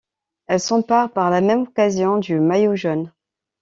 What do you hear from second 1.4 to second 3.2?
même occasion du maillot jaune.